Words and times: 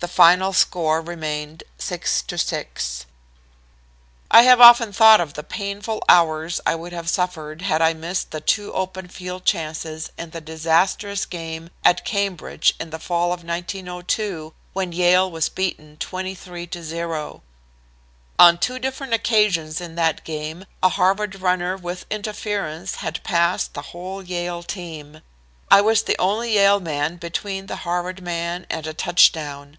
The 0.00 0.08
final 0.12 0.52
score 0.52 1.00
remained 1.00 1.64
6 1.78 2.22
to 2.28 2.36
6. 2.38 3.06
"I 4.30 4.42
have 4.42 4.60
often 4.60 4.92
thought 4.92 5.20
of 5.22 5.34
the 5.34 5.42
painful 5.42 6.04
hours 6.08 6.60
I 6.66 6.74
would 6.76 6.92
have 6.92 7.08
suffered 7.08 7.62
had 7.62 7.80
I 7.82 7.92
missed 7.94 8.30
the 8.30 8.42
two 8.42 8.72
open 8.74 9.08
field 9.08 9.44
chances 9.46 10.12
in 10.18 10.30
the 10.30 10.40
disastrous 10.42 11.24
game 11.26 11.70
at 11.84 12.04
Cambridge 12.04 12.74
in 12.78 12.90
the 12.90 13.00
fall 13.00 13.32
of 13.32 13.42
1902, 13.42 14.52
when 14.74 14.92
Yale 14.92 15.28
was 15.28 15.48
beaten 15.48 15.96
23 15.96 16.66
to 16.68 16.84
0. 16.84 17.42
On 18.38 18.58
two 18.58 18.78
different 18.78 19.12
occasions 19.14 19.80
in 19.80 19.94
that 19.96 20.22
game 20.24 20.66
a 20.84 20.90
Harvard 20.90 21.40
runner 21.40 21.74
with 21.76 22.04
interference 22.10 22.96
had 22.96 23.24
passed 23.24 23.72
the 23.74 23.82
whole 23.90 24.22
Yale 24.22 24.62
team. 24.62 25.22
I 25.70 25.80
was 25.80 26.02
the 26.02 26.16
only 26.20 26.52
Yale 26.54 26.78
man 26.80 27.16
between 27.16 27.66
the 27.66 27.76
Harvard 27.76 28.22
man 28.22 28.66
and 28.70 28.86
a 28.86 28.92
touchdown. 28.94 29.78